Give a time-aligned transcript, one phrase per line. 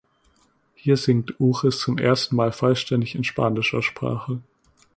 [0.73, 4.41] Hier singt Uchis zum ersten Mal vollständig in spanischer Sprache.